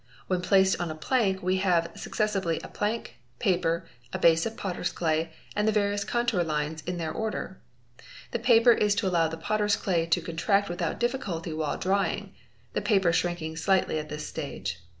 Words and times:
When 0.25 0.41
placed 0.41 0.81
on 0.81 0.89
a 0.89 0.95
plank 0.95 1.43
we 1.43 1.57
have 1.57 1.91
successively 1.95 2.59
a 2.63 2.67
plank, 2.67 3.19
paper, 3.37 3.85
a 4.11 4.17
base 4.17 4.47
of 4.47 4.57
potter's 4.57 4.91
clay, 4.91 5.31
and 5.55 5.67
the 5.67 5.71
various 5.71 6.03
contour 6.03 6.41
lines 6.43 6.81
in 6.87 6.97
their 6.97 7.11
order. 7.11 7.61
The 8.31 8.39
paper 8.39 8.71
is 8.71 8.95
to 8.95 9.07
allow 9.07 9.27
the 9.27 9.37
potter's 9.37 9.75
clay 9.75 10.07
to 10.07 10.19
contract 10.19 10.69
without 10.69 10.99
difficulty 10.99 11.53
while 11.53 11.77
drying, 11.77 12.33
the 12.73 12.81
paper 12.81 13.13
shrinking 13.13 13.57
slightly 13.57 13.99
at 13.99 14.09
this 14.09 14.25
stage. 14.25 14.79